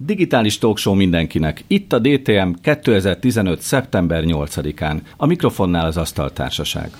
[0.00, 1.64] Digitális talkshow mindenkinek.
[1.66, 3.60] Itt a DTM 2015.
[3.60, 5.00] szeptember 8-án.
[5.16, 6.90] A mikrofonnál az Asztaltársaság.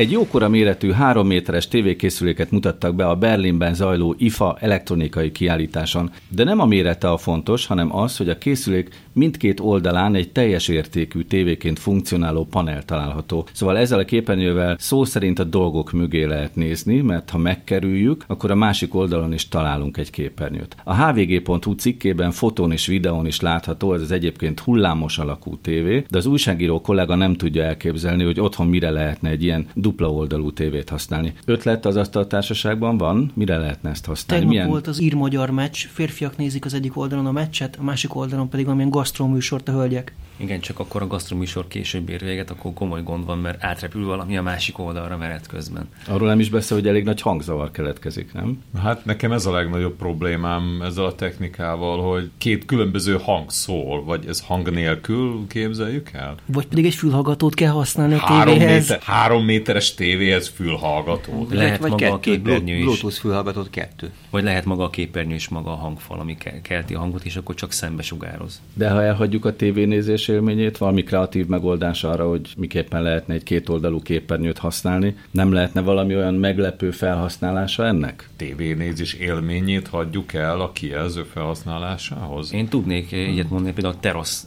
[0.00, 6.44] Egy jókora méretű három méteres tévékészüléket mutattak be a Berlinben zajló IFA elektronikai kiállításon, de
[6.44, 11.22] nem a mérete a fontos, hanem az, hogy a készülék mindkét oldalán egy teljes értékű
[11.22, 13.46] tévéként funkcionáló panel található.
[13.52, 18.50] Szóval ezzel a képernyővel szó szerint a dolgok mögé lehet nézni, mert ha megkerüljük, akkor
[18.50, 20.76] a másik oldalon is találunk egy képernyőt.
[20.84, 26.18] A hvg.hu cikkében fotón és videón is látható, ez az egyébként hullámos alakú tévé, de
[26.18, 30.88] az újságíró kollega nem tudja elképzelni, hogy otthon mire lehetne egy ilyen dupla oldalú tévét
[30.88, 31.32] használni.
[31.44, 34.44] Ötlet az asztaltársaságban van, mire lehetne ezt használni?
[34.44, 34.68] Tegnap Milyen...
[34.68, 38.68] volt az ír-magyar meccs, férfiak nézik az egyik oldalon a meccset, a másik oldalon pedig
[38.68, 40.14] amilyen gasztroműsort a hölgyek.
[40.42, 44.36] Igen, csak akkor a gasztroműsor később ér véget, akkor komoly gond van, mert átrepül valami
[44.36, 45.88] a másik oldalra menet közben.
[46.06, 48.62] Arról nem is beszél, hogy elég nagy hangzavar keletkezik, nem?
[48.82, 54.26] Hát nekem ez a legnagyobb problémám ezzel a technikával, hogy két különböző hang szól, vagy
[54.28, 56.34] ez hang nélkül képzeljük el?
[56.46, 58.88] Vagy pedig egy fülhallgatót kell használni a három tévéhez.
[58.88, 61.46] Méter, három méteres tévéhez fülhallgató.
[61.50, 62.84] Lehet vagy maga kettő, a képernyő is.
[62.84, 64.10] Bluetooth fülhallgatót kettő.
[64.30, 67.54] Vagy lehet maga a képernyő és maga a hangfal, ami kelti a hangot, és akkor
[67.54, 68.60] csak szembe sugároz.
[68.74, 74.00] De ha elhagyjuk a tévénézés élményét, valami kreatív megoldás arra, hogy miképpen lehetne egy kétoldalú
[74.00, 78.28] képernyőt használni, nem lehetne valami olyan meglepő felhasználása ennek?
[78.36, 82.52] Tévénézés élményét hagyjuk el a kijelző felhasználásához?
[82.52, 84.46] Én tudnék ilyet mondani, például a terasz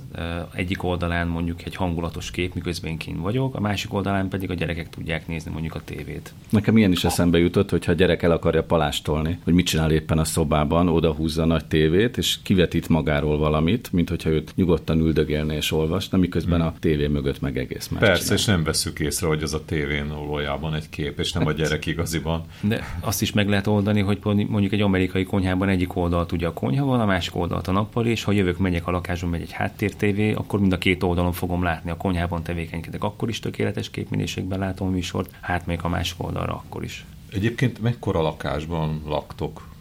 [0.54, 4.54] egyik oldalán mondjuk egy hangulatos kép, miközben én kint vagyok, a másik oldalán pedig a
[4.54, 6.34] gyerekek tudják nézni mondjuk a tévét.
[6.50, 9.92] Nekem ilyen is eszembe jutott, hogy ha a gyerek el akarja palástolni, hogy mit csinál
[9.92, 14.56] éppen a szobában, oda húzza a nagy tévét, és kivetít magáról valamit, mint hogyha őt
[14.56, 16.68] nyugodtan üldögélne és olvasna, miközben hmm.
[16.68, 18.38] a tévé mögött meg egész más Persze, csinál.
[18.38, 21.86] és nem veszük észre, hogy az a tévén valójában egy kép, és nem a gyerek
[21.86, 22.44] igaziban.
[22.62, 26.54] De azt is meg lehet oldani, hogy mondjuk egy amerikai konyhában egyik oldalt ugye a
[26.54, 29.52] konyha van, a másik oldalt a nappal, és ha jövök, megyek a lakásban, megy egy
[29.52, 31.92] háttértévé, akkor mind a két oldalon fogom látni.
[31.92, 36.54] A konyhában tevékenykedek, akkor is tökéletes képminőségben látom a műsort, hát még a másik oldalra
[36.54, 37.06] akkor is.
[37.32, 39.72] Egyébként mekkora lakásban laktok?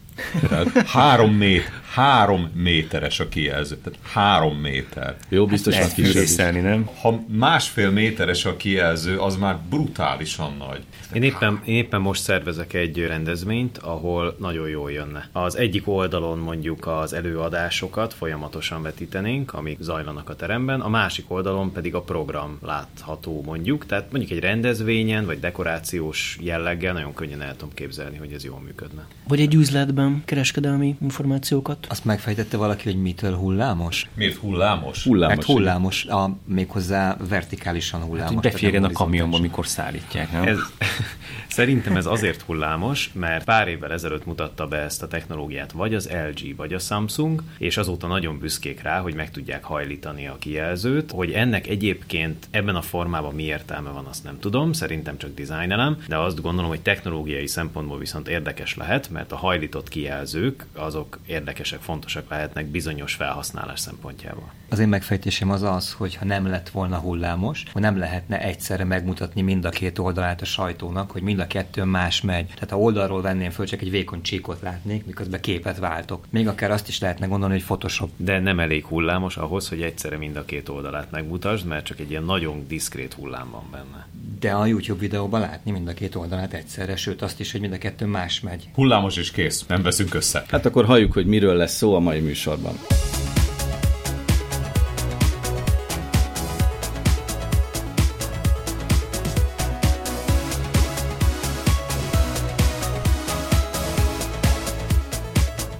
[0.47, 3.77] Tehát három, mét, három méteres a kijelző.
[3.77, 5.15] Tehát három méter.
[5.29, 6.89] Jó, biztos hát van nem?
[7.01, 10.81] Ha másfél méteres a kijelző, az már brutálisan nagy.
[11.13, 15.29] Én éppen, én éppen most szervezek egy rendezvényt, ahol nagyon jól jönne.
[15.31, 21.71] Az egyik oldalon mondjuk az előadásokat folyamatosan vetítenénk, amik zajlanak a teremben, a másik oldalon
[21.71, 23.85] pedig a program látható mondjuk.
[23.85, 28.59] Tehát mondjuk egy rendezvényen, vagy dekorációs jelleggel nagyon könnyen el tudom képzelni, hogy ez jól
[28.59, 29.07] működne.
[29.27, 31.85] Vagy egy üzletben kereskedelmi információkat.
[31.89, 34.09] Azt megfejtette valaki, hogy mitől hullámos?
[34.13, 35.03] Miért hullámos?
[35.03, 35.35] Hullámos.
[35.35, 38.33] Mert hullámos, a, méghozzá vertikálisan hullámos.
[38.33, 40.47] Hát, beférjen a kamionba, amikor szállítják, nem?
[40.47, 40.57] Ez,
[41.53, 46.09] Szerintem ez azért hullámos, mert pár évvel ezelőtt mutatta be ezt a technológiát vagy az
[46.27, 51.11] LG, vagy a Samsung, és azóta nagyon büszkék rá, hogy meg tudják hajlítani a kijelzőt.
[51.11, 55.97] Hogy ennek egyébként ebben a formában mi értelme van, azt nem tudom, szerintem csak dizájnelem,
[56.07, 61.79] de azt gondolom, hogy technológiai szempontból viszont érdekes lehet, mert a hajlított kijelzők azok érdekesek,
[61.81, 64.51] fontosak lehetnek bizonyos felhasználás szempontjából.
[64.69, 68.83] Az én megfejtésem az az, hogy ha nem lett volna hullámos, hogy nem lehetne egyszerre
[68.83, 72.45] megmutatni mind a két oldalát a sajtónak, hogy mind a kettő más megy.
[72.45, 76.25] Tehát ha oldalról venném föl, csak egy vékony csíkot látnék, miközben képet váltok.
[76.29, 78.09] Még akár azt is lehetne gondolni, hogy Photoshop.
[78.17, 82.09] De nem elég hullámos ahhoz, hogy egyszerre mind a két oldalát megmutasd, mert csak egy
[82.09, 84.07] ilyen nagyon diszkrét hullám van benne.
[84.39, 87.73] De a YouTube videóban látni mind a két oldalát egyszerre, sőt azt is, hogy mind
[87.73, 88.69] a kettő más megy.
[88.73, 90.43] Hullámos és kész, nem veszünk össze.
[90.47, 92.73] Hát akkor halljuk, hogy miről lesz szó a mai műsorban.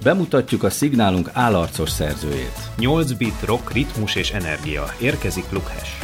[0.03, 2.57] Bemutatjuk a szignálunk állarcos szerzőjét.
[2.77, 4.85] 8 bit rock, ritmus és energia.
[5.01, 5.97] Érkezik Lukhes.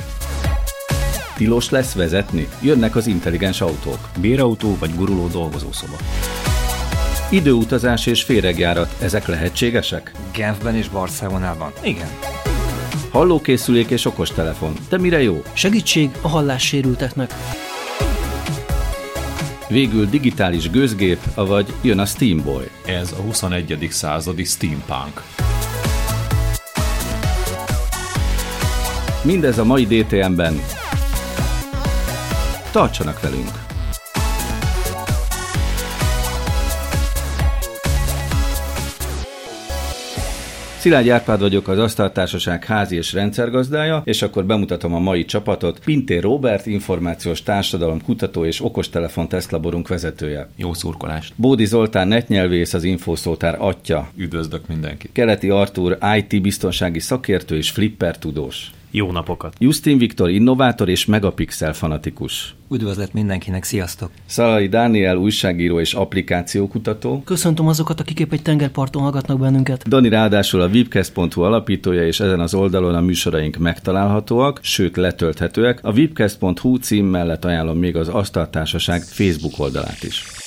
[1.36, 2.48] Tilos lesz vezetni?
[2.62, 4.10] Jönnek az intelligens autók.
[4.22, 5.96] Bérautó vagy guruló dolgozószoba.
[7.32, 10.12] Időutazás és féregjárat, ezek lehetségesek?
[10.34, 11.72] Genfben és Barcelonában.
[11.84, 12.08] Igen.
[13.12, 14.74] Hallókészülék és okostelefon.
[14.90, 15.44] De mire jó?
[15.54, 17.34] Segítség a hallássérülteknek.
[19.68, 22.70] Végül digitális gőzgép, avagy jön a Steamboy.
[22.86, 23.88] Ez a 21.
[23.92, 25.24] századi steampunk.
[29.24, 30.62] Mindez a mai DTM-ben.
[32.72, 33.69] Tartsanak velünk!
[40.80, 45.80] Szilágy Árpád vagyok, az Asztaltársaság házi és rendszergazdája, és akkor bemutatom a mai csapatot.
[45.86, 50.50] Pintér Robert, információs társadalom kutató és okostelefon tesztlaborunk vezetője.
[50.56, 51.34] Jó szurkolást.
[51.36, 54.10] Bódi Zoltán netnyelvész, az Infoszótár atya.
[54.16, 55.12] Üdvözlök mindenkit.
[55.14, 58.72] Keleti Artúr, IT biztonsági szakértő és flipper tudós.
[58.92, 59.56] Jó napokat!
[59.60, 62.56] Justin Viktor innovátor és megapixel fanatikus.
[62.72, 64.12] Üdvözlet mindenkinek, sziasztok!
[64.26, 67.22] Szalai Dániel újságíró és applikációkutató.
[67.26, 69.88] Köszöntöm azokat, akik épp egy tengerparton hallgatnak bennünket.
[69.88, 75.80] Dani ráadásul a webcast.hu alapítója, és ezen az oldalon a műsoraink megtalálhatóak, sőt letölthetőek.
[75.84, 80.39] A webcast.hu cím mellett ajánlom még az Asztaltársaság Facebook oldalát is.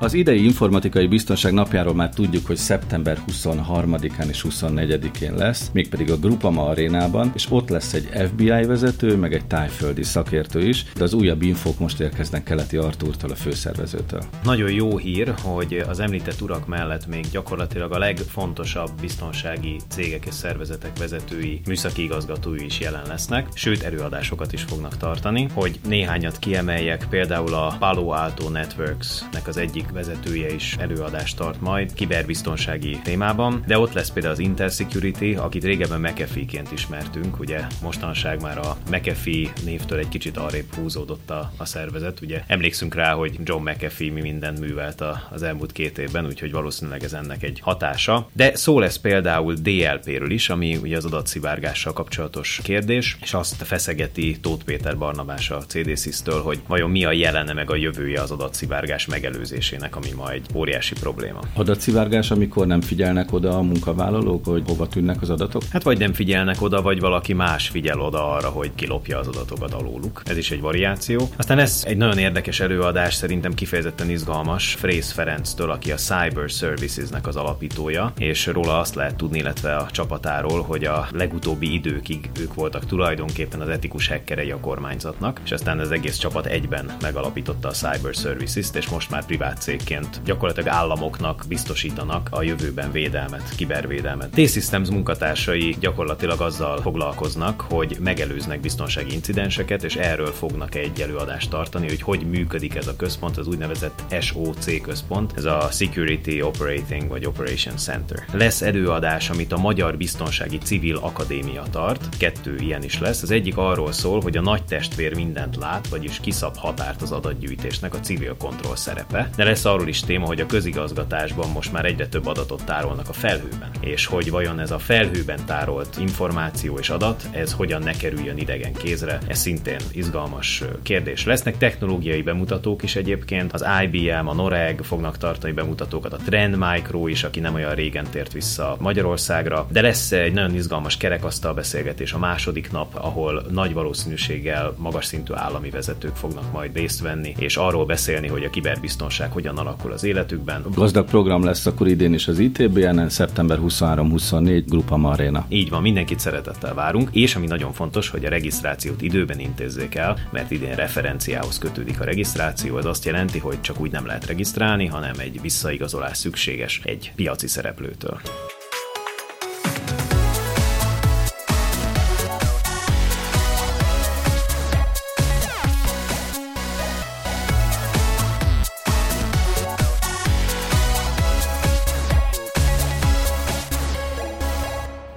[0.02, 6.16] Az idei informatikai biztonság napjáról már tudjuk, hogy szeptember 23-án és 24-én lesz, mégpedig a
[6.16, 11.14] Grupama arénában, és ott lesz egy FBI vezető, meg egy tájföldi szakértő is, de az
[11.14, 14.22] újabb infók most érkeznek Keleti Artúrtól, a főszervezőtől.
[14.44, 20.34] Nagyon jó hír, hogy az említett urak mellett még gyakorlatilag a legfontosabb biztonsági cégek és
[20.34, 27.06] szervezetek vezetői, műszaki igazgatói is jelen lesznek, sőt előadásokat is fognak tartani, hogy néhányat kiemeljek,
[27.10, 33.78] például a Palo Alto Networks-nek az egyik vezetője is előadást tart majd kiberbiztonsági témában, de
[33.78, 39.98] ott lesz például az Intersecurity, akit régebben McAfee-ként ismertünk, ugye mostanság már a McAfee névtől
[39.98, 44.60] egy kicsit arrébb húzódott a, a szervezet, ugye emlékszünk rá, hogy John McAfee mi mindent
[44.60, 48.28] művelt a, az elmúlt két évben, úgyhogy valószínűleg ez ennek egy hatása.
[48.32, 54.40] De szó lesz például DLP-ről is, ami ugye az adatszivárgással kapcsolatos kérdés, és azt feszegeti
[54.40, 59.06] Tóth Péter Barnabás a CDSIS-től, hogy vajon mi a jelene meg a jövője az adatszivárgás
[59.06, 61.40] megelőzésének kérdésének, ami ma egy óriási probléma.
[61.54, 65.62] Adatszivárgás, amikor nem figyelnek oda a munkavállalók, hogy hova tűnnek az adatok?
[65.70, 69.72] Hát vagy nem figyelnek oda, vagy valaki más figyel oda arra, hogy kilopja az adatokat
[69.72, 70.22] alóluk.
[70.24, 71.28] Ez is egy variáció.
[71.36, 77.26] Aztán ez egy nagyon érdekes előadás, szerintem kifejezetten izgalmas, Frész Ferenctől, aki a Cyber Services-nek
[77.26, 82.54] az alapítója, és róla azt lehet tudni, illetve a csapatáról, hogy a legutóbbi időkig ők
[82.54, 87.70] voltak tulajdonképpen az etikus hackerei a kormányzatnak, és aztán az egész csapat egyben megalapította a
[87.70, 94.30] Cyber Services-t, és most már privát cégként gyakorlatilag államoknak biztosítanak a jövőben védelmet, kibervédelmet.
[94.30, 101.88] T-Systems munkatársai gyakorlatilag azzal foglalkoznak, hogy megelőznek biztonsági incidenseket, és erről fognak egy előadást tartani,
[101.88, 107.26] hogy hogy működik ez a központ, az úgynevezett SOC központ, ez a Security Operating vagy
[107.26, 108.24] Operation Center.
[108.32, 113.22] Lesz előadás, amit a Magyar Biztonsági Civil Akadémia tart, kettő ilyen is lesz.
[113.22, 117.94] Az egyik arról szól, hogy a nagy testvér mindent lát, vagyis kiszab határt az adatgyűjtésnek
[117.94, 119.30] a civil kontroll szerepe.
[119.36, 123.12] De lesz arról is téma, hogy a közigazgatásban most már egyre több adatot tárolnak a
[123.12, 128.36] felhőben, és hogy vajon ez a felhőben tárolt információ és adat, ez hogyan ne kerüljön
[128.36, 131.24] idegen kézre, ez szintén izgalmas kérdés.
[131.24, 137.06] Lesznek technológiai bemutatók is egyébként, az IBM, a Noreg fognak tartani bemutatókat, a Trend Micro
[137.06, 142.12] is, aki nem olyan régen tért vissza Magyarországra, de lesz egy nagyon izgalmas kerekasztal beszélgetés
[142.12, 147.56] a második nap, ahol nagy valószínűséggel magas szintű állami vezetők fognak majd részt venni, és
[147.56, 150.64] arról beszélni, hogy a kiberbiztonság hogyan alakul az életükben.
[150.74, 155.46] Gazdag program lesz akkor idén is az ITBN-en, szeptember 23-24, Grupa Marina.
[155.48, 160.18] Így van, mindenkit szeretettel várunk, és ami nagyon fontos, hogy a regisztrációt időben intézzék el,
[160.30, 164.86] mert idén referenciához kötődik a regisztráció, ez azt jelenti, hogy csak úgy nem lehet regisztrálni,
[164.86, 168.20] hanem egy visszaigazolás szükséges egy piaci szereplőtől.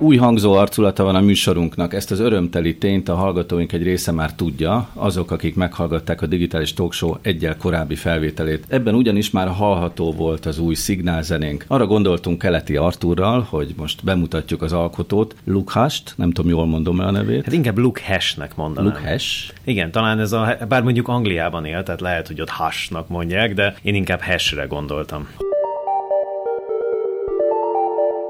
[0.06, 1.94] Új hangzó arculata van a műsorunknak.
[1.94, 6.74] Ezt az örömteli tényt a hallgatóink egy része már tudja, azok, akik meghallgatták a digitális
[6.74, 8.66] talkshow egyel korábbi felvételét.
[8.68, 11.66] Ebben ugyanis már hallható volt az új szignálzenénk.
[11.68, 17.02] Arra gondoltunk Keleti Artúrral, hogy most bemutatjuk az alkotót, Luke Hast, nem tudom, jól mondom
[17.02, 17.44] el a nevét.
[17.44, 18.92] Hát inkább Luke Hash-nek mondanám.
[18.92, 19.54] Luke Hash.
[19.64, 23.76] Igen, talán ez a, bár mondjuk Angliában él, tehát lehet, hogy ott Hash-nak mondják, de
[23.82, 25.28] én inkább Hash-re gondoltam.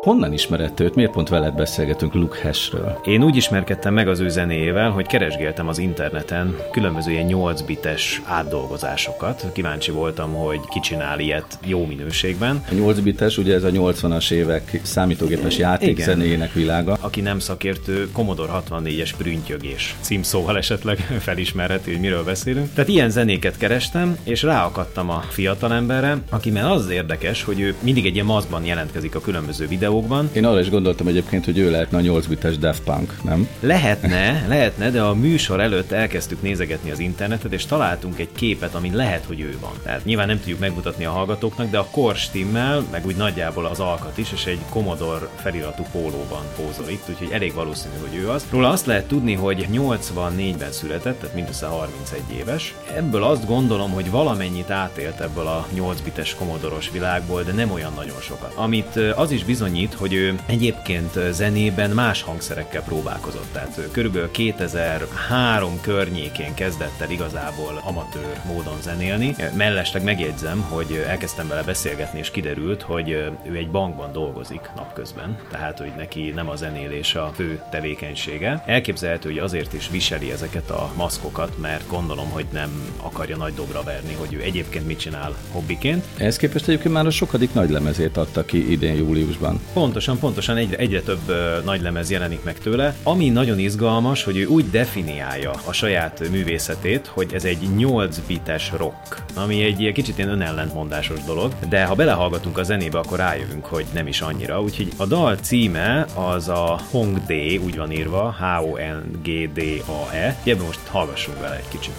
[0.06, 0.96] Honnan ismered őt?
[0.96, 3.00] Miért pont veled beszélgetünk Luke Hashről?
[3.06, 8.22] Én úgy ismerkedtem meg az ő zenéjével, hogy keresgéltem az interneten különböző ilyen 8 bites
[8.26, 9.46] átdolgozásokat.
[9.54, 12.64] Kíváncsi voltam, hogy ki csinál ilyet jó minőségben.
[12.72, 16.98] A 8 bites, ugye ez a 80-as évek számítógépes játékzenéjének világa.
[17.02, 20.98] Aki nem szakértő, Commodore 64-es prüntjögés címszóval esetleg
[21.28, 22.74] felismerheti, hogy miről beszélünk.
[22.74, 28.06] Tehát ilyen zenéket kerestem, és ráakadtam a fiatalemberre, aki mert az érdekes, hogy ő mindig
[28.06, 30.30] egy ilyen mazban jelentkezik a különböző videó videókban.
[30.34, 33.48] Én arra is gondoltam egyébként, hogy ő lehetne a 8 bites Daft Punk, nem?
[33.60, 38.92] Lehetne, lehetne, de a műsor előtt elkezdtük nézegetni az internetet, és találtunk egy képet, ami
[38.92, 39.72] lehet, hogy ő van.
[39.84, 43.80] Tehát nyilván nem tudjuk megmutatni a hallgatóknak, de a kor stimmel, meg úgy nagyjából az
[43.80, 48.46] alkat is, és egy Commodore feliratú pólóban pózol itt, úgyhogy elég valószínű, hogy ő az.
[48.50, 52.74] Róla azt lehet tudni, hogy 84-ben született, tehát mindössze 31 éves.
[52.96, 57.94] Ebből azt gondolom, hogy valamennyit átélt ebből a 8 bites komodoros világból, de nem olyan
[57.96, 58.54] nagyon sokat.
[58.56, 63.48] Amit az is bizonyít, annyit, hogy ő egyébként zenében más hangszerekkel próbálkozott.
[63.52, 69.36] Tehát körülbelül 2003 környékén kezdett el igazából amatőr módon zenélni.
[69.58, 73.10] Mellesleg megjegyzem, hogy elkezdtem vele beszélgetni, és kiderült, hogy
[73.50, 78.64] ő egy bankban dolgozik napközben, tehát hogy neki nem a zenélés a fő tevékenysége.
[78.66, 83.84] Elképzelhető, hogy azért is viseli ezeket a maszkokat, mert gondolom, hogy nem akarja nagy dobra
[83.84, 86.06] verni, hogy ő egyébként mit csinál hobbiként.
[86.18, 89.60] Ehhez képest egyébként már a sokadik nagy lemezét adta ki idén júliusban.
[89.76, 92.96] Pontosan, pontosan egyre, egyre több uh, nagy lemez jelenik meg tőle.
[93.04, 98.72] Ami nagyon izgalmas, hogy ő úgy definiálja a saját művészetét, hogy ez egy 8 bites
[98.78, 103.86] rock, ami egy kicsit ilyen önellentmondásos dolog, de ha belehallgatunk a zenébe, akkor rájövünk, hogy
[103.94, 104.62] nem is annyira.
[104.62, 107.32] Úgyhogy a dal címe az a Hong D,
[107.66, 110.36] úgy van írva, H-O-N-G-D-A-E.
[110.44, 111.96] Ebben most hallgassunk vele egy kicsit.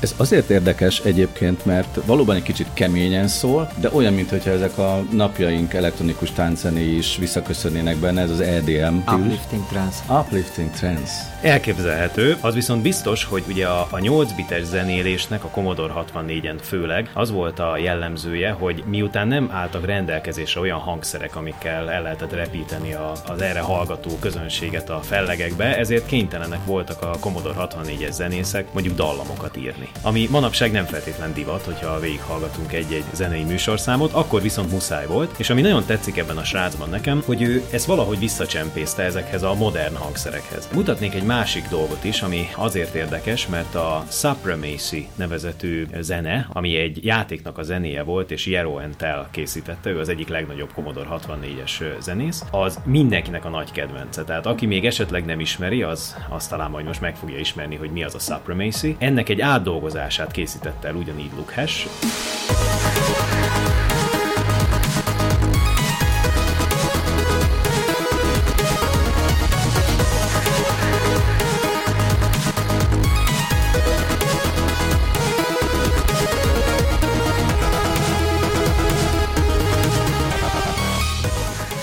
[0.00, 5.04] Ez azért érdekes egyébként, mert valóban egy kicsit keményen szól, de olyan, mintha ezek a
[5.12, 8.96] napjaink elektronikus tánczené is visszaköszönnének benne, ez az EDM.
[8.96, 9.98] Uplifting Trance.
[10.08, 11.12] Uplifting Trance.
[11.42, 17.10] Elképzelhető, az viszont biztos, hogy ugye a, a 8 bites zenélésnek, a Commodore 64-en főleg,
[17.14, 22.92] az volt a jellemzője, hogy miután nem álltak rendelkezésre olyan hangszerek, amikkel el lehetett repíteni
[22.92, 28.96] a, az erre hallgató közönséget a fellegekbe, ezért kénytelenek voltak a Commodore 64-es zenészek mondjuk
[28.96, 35.06] dallamokat írni ami manapság nem feltétlen divat, hogyha végighallgatunk egy-egy zenei műsorszámot, akkor viszont muszáj
[35.06, 39.42] volt, és ami nagyon tetszik ebben a srácban nekem, hogy ő ezt valahogy visszacsempészte ezekhez
[39.42, 40.68] a modern hangszerekhez.
[40.74, 47.04] Mutatnék egy másik dolgot is, ami azért érdekes, mert a Supremacy nevezetű zene, ami egy
[47.04, 52.44] játéknak a zenéje volt, és Jero Entel készítette, ő az egyik legnagyobb Commodore 64-es zenész,
[52.50, 54.24] az mindenkinek a nagy kedvence.
[54.24, 57.90] Tehát aki még esetleg nem ismeri, az azt talán majd most meg fogja ismerni, hogy
[57.90, 58.96] mi az a Supremacy.
[58.98, 61.54] Ennek egy átdolgozás feldolgozását készítette el ugyanígy Luke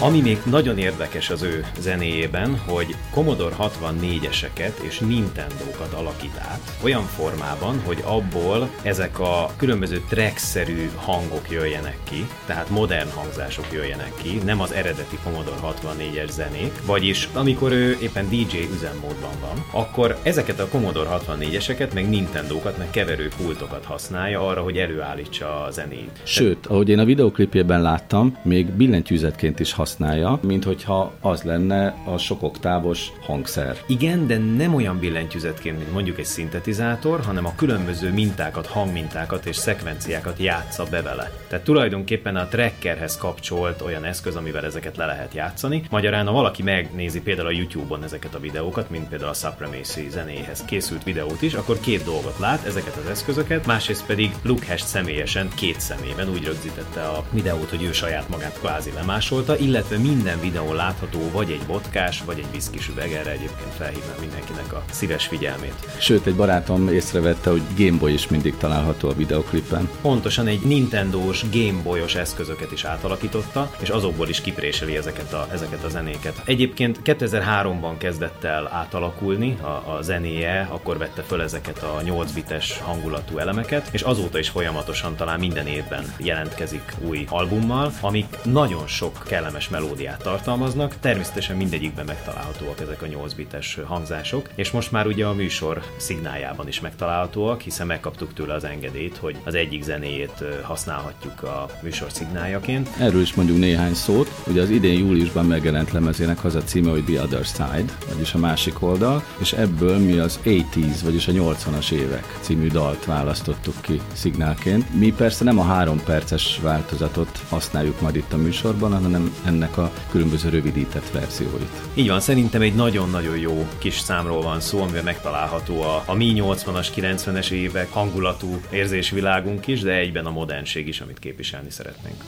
[0.07, 7.03] Ami még nagyon érdekes az ő zenéjében, hogy Commodore 64-eseket és Nintendo-kat alakít át olyan
[7.03, 14.37] formában, hogy abból ezek a különböző track-szerű hangok jöjjenek ki, tehát modern hangzások jöjjenek ki,
[14.45, 20.59] nem az eredeti Commodore 64-es zenék, vagyis amikor ő éppen DJ üzemmódban van, akkor ezeket
[20.59, 26.21] a Commodore 64-eseket, meg Nintendo-kat, meg keverő pultokat használja arra, hogy előállítsa a zenét.
[26.23, 31.95] Sőt, ahogy én a videoklipjében láttam, még billentyűzetként is használja használja, mint hogyha az lenne
[32.05, 33.77] a sok oktávos hangszer.
[33.87, 39.55] Igen, de nem olyan billentyűzetként, mint mondjuk egy szintetizátor, hanem a különböző mintákat, hangmintákat és
[39.55, 41.31] szekvenciákat játsza be vele.
[41.47, 45.83] Tehát tulajdonképpen a trackerhez kapcsolt olyan eszköz, amivel ezeket le lehet játszani.
[45.89, 50.65] Magyarán, ha valaki megnézi például a YouTube-on ezeket a videókat, mint például a Supremacy zenéhez
[50.65, 55.49] készült videót is, akkor két dolgot lát, ezeket az eszközöket, másrészt pedig Luke Hash személyesen
[55.55, 60.39] két szemében úgy rögzítette a videót, hogy ő saját magát kvázi lemásolta, illetve illetve minden
[60.39, 65.27] videón látható vagy egy botkás, vagy egy viszkis üveg, erre egyébként felhívnám mindenkinek a szíves
[65.27, 65.73] figyelmét.
[65.97, 69.89] Sőt, egy barátom észrevette, hogy Gameboy is mindig található a videoklipen.
[70.01, 75.89] Pontosan egy Nintendo-s Gameboy-os eszközöket is átalakította, és azokból is kipréseli ezeket a, ezeket a
[75.89, 76.41] zenéket.
[76.45, 82.79] Egyébként 2003-ban kezdett el átalakulni a, a zenéje, akkor vette föl ezeket a 8 bites
[82.79, 89.23] hangulatú elemeket, és azóta is folyamatosan talán minden évben jelentkezik új albummal, amik nagyon sok
[89.27, 95.25] kellemes melódiát tartalmaznak, természetesen mindegyikben megtalálhatóak ezek a 8 bites hangzások, és most már ugye
[95.25, 101.43] a műsor szignáljában is megtalálhatóak, hiszen megkaptuk tőle az engedélyt, hogy az egyik zenéjét használhatjuk
[101.43, 102.89] a műsor szignáljaként.
[102.99, 104.31] Erről is mondjuk néhány szót.
[104.47, 108.37] Ugye az idén júliusban megjelent lemezének az a címe, hogy The Other Side, vagyis a
[108.37, 114.01] másik oldal, és ebből mi az 80s, vagyis a 80-as évek című dalt választottuk ki
[114.13, 114.93] szignálként.
[114.93, 119.91] Mi persze nem a három perces változatot használjuk majd itt a műsorban, hanem ennek a
[120.09, 121.81] különböző rövidített verzióit.
[121.93, 126.33] Így van, szerintem egy nagyon-nagyon jó kis számról van szó, amivel megtalálható a, a mi
[126.35, 132.23] 80-as, 90-es évek hangulatú érzésvilágunk is, de egyben a modernség is, amit képviselni szeretnénk.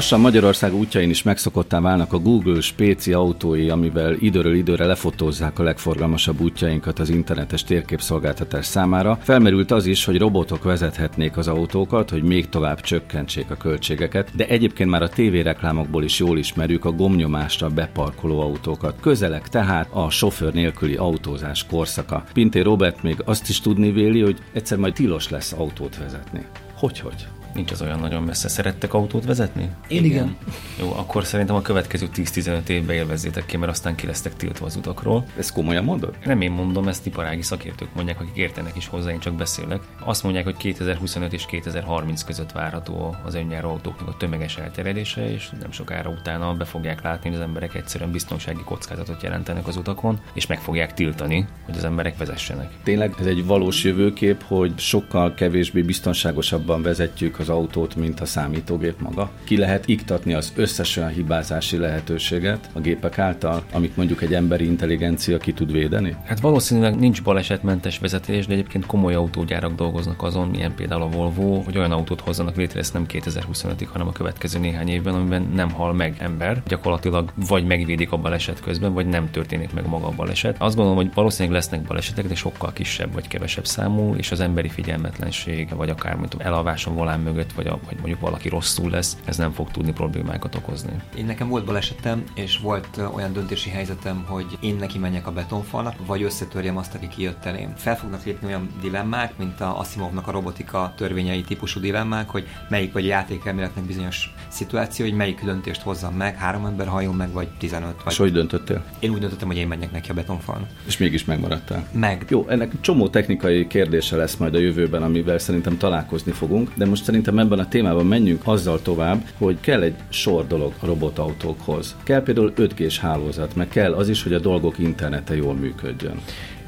[0.00, 5.62] Lassan Magyarország útjain is megszokottá válnak a Google spéci autói, amivel időről időre lefotózzák a
[5.62, 9.18] legforgalmasabb útjainkat az internetes térképszolgáltatás számára.
[9.22, 14.46] Felmerült az is, hogy robotok vezethetnék az autókat, hogy még tovább csökkentsék a költségeket, de
[14.46, 19.00] egyébként már a tévéreklámokból is jól ismerjük a gomnyomásra beparkoló autókat.
[19.00, 22.24] Közelek tehát a sofőr nélküli autózás korszaka.
[22.32, 26.46] Pinté Robert még azt is tudni véli, hogy egyszer majd tilos lesz autót vezetni.
[26.74, 27.26] Hogy-hogy?
[27.54, 28.48] Nincs az olyan nagyon messze.
[28.48, 29.70] Szerettek autót vezetni?
[29.88, 30.36] Én igen.
[30.80, 34.76] Jó, akkor szerintem a következő 10-15 évben élvezzétek ki, mert aztán ki lesztek tiltva az
[34.76, 35.26] utakról.
[35.38, 36.14] Ez komolyan mondod?
[36.24, 39.80] Nem én mondom, ezt iparági szakértők mondják, akik értenek is hozzá, én csak beszélek.
[40.04, 45.50] Azt mondják, hogy 2025 és 2030 között várható az önjáró autóknak a tömeges elterjedése, és
[45.60, 50.20] nem sokára utána be fogják látni, hogy az emberek egyszerűen biztonsági kockázatot jelentenek az utakon,
[50.32, 52.72] és meg fogják tiltani, hogy az emberek vezessenek.
[52.82, 59.00] Tényleg ez egy valós jövőkép, hogy sokkal kevésbé biztonságosabban vezetjük az autót, mint a számítógép
[59.00, 59.30] maga.
[59.44, 64.64] Ki lehet iktatni az összes olyan hibázási lehetőséget a gépek által, amit mondjuk egy emberi
[64.64, 66.16] intelligencia ki tud védeni?
[66.24, 71.60] Hát valószínűleg nincs balesetmentes vezetés, de egyébként komoly autógyárak dolgoznak azon, milyen például a Volvo,
[71.60, 75.70] hogy olyan autót hozzanak létre, ezt nem 2025-ig, hanem a következő néhány évben, amiben nem
[75.70, 76.62] hal meg ember.
[76.66, 80.56] Gyakorlatilag vagy megvédik a baleset közben, vagy nem történik meg maga a baleset.
[80.58, 84.68] Azt gondolom, hogy valószínűleg lesznek balesetek, de sokkal kisebb vagy kevesebb számú, és az emberi
[84.68, 89.36] figyelmetlenség, vagy akár elalvás a volán mögött, vagy, a, vagy mondjuk valaki rosszul lesz, ez
[89.36, 90.92] nem fog tudni problémákat okozni.
[91.16, 95.94] Én nekem volt balesetem, és volt olyan döntési helyzetem, hogy én neki menjek a betonfalnak,
[96.06, 97.72] vagy összetörjem azt, aki kijött elém.
[97.76, 102.92] Fel fognak lépni olyan dilemmák, mint a Asimovnak a robotika törvényei típusú dilemmák, hogy melyik
[102.92, 107.48] vagy a játékelméletnek bizonyos szituáció, hogy melyik döntést hozzam meg, három ember hajjon meg, vagy
[107.58, 107.94] 15.
[108.04, 108.12] Vagy...
[108.12, 108.84] És hogy döntöttél?
[108.98, 110.68] Én úgy döntöttem, hogy én menjek neki a betonfalnak.
[110.86, 111.88] És mégis megmaradtál.
[111.92, 112.24] Meg.
[112.28, 117.04] Jó, ennek csomó technikai kérdése lesz majd a jövőben, amivel szerintem találkozni fogunk, de most
[117.24, 121.96] szerintem ebben a témában menjünk azzal tovább, hogy kell egy sor dolog a robotautókhoz.
[122.02, 126.20] Kell például 5G-s hálózat, meg kell az is, hogy a dolgok internete jól működjön.